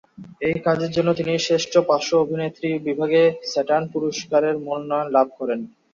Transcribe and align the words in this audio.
এই 0.41 0.57
কাজের 0.65 0.91
জন্য 0.91 1.09
তিনি 1.13 1.31
শ্রেষ্ঠ 1.37 1.73
পার্শ্ব 1.87 2.13
অভিনেত্রী 2.17 2.69
বিভাগে 2.87 3.21
স্যাটার্ন 3.51 3.85
পুরস্কারের 3.93 4.55
মনোনয়ন 4.65 5.07
লাভ 5.15 5.27
করেন। 5.39 5.59